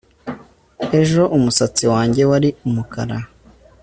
[0.99, 3.17] Ejo umusatsi wanjye wari umukara